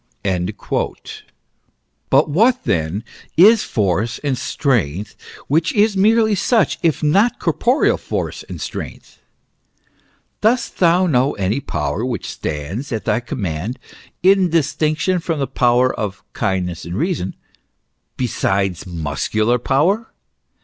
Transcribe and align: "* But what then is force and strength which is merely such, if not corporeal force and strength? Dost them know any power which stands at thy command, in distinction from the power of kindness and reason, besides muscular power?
"* 0.09 0.21
But 2.09 2.27
what 2.27 2.63
then 2.63 3.03
is 3.37 3.63
force 3.63 4.17
and 4.23 4.35
strength 4.35 5.15
which 5.47 5.71
is 5.73 5.95
merely 5.95 6.33
such, 6.33 6.79
if 6.81 7.03
not 7.03 7.37
corporeal 7.37 7.97
force 7.99 8.41
and 8.49 8.59
strength? 8.59 9.21
Dost 10.41 10.79
them 10.79 11.11
know 11.11 11.33
any 11.33 11.59
power 11.59 12.03
which 12.03 12.31
stands 12.31 12.91
at 12.91 13.05
thy 13.05 13.19
command, 13.19 13.77
in 14.23 14.49
distinction 14.49 15.19
from 15.19 15.37
the 15.37 15.45
power 15.45 15.93
of 15.93 16.23
kindness 16.33 16.83
and 16.83 16.95
reason, 16.95 17.35
besides 18.17 18.87
muscular 18.87 19.59
power? 19.59 20.11